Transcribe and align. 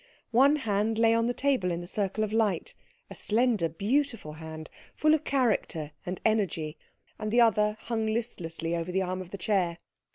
One 0.31 0.55
hand 0.55 0.97
lay 0.97 1.13
on 1.13 1.27
the 1.27 1.33
table 1.35 1.69
in 1.71 1.79
the 1.81 1.85
circle 1.85 2.23
of 2.23 2.33
light, 2.33 2.73
a 3.11 3.13
slender, 3.13 3.69
beautiful 3.69 4.31
hand, 4.33 4.67
full 4.95 5.13
of 5.13 5.23
character 5.23 5.91
and 6.07 6.19
energy, 6.25 6.75
and 7.19 7.29
the 7.31 7.41
other 7.41 7.77
hung 7.81 8.07
listlessly 8.07 8.75
over 8.75 8.91
the 8.91 9.03
arm 9.03 9.21
of 9.21 9.29
the 9.29 9.37
chair. 9.37 9.77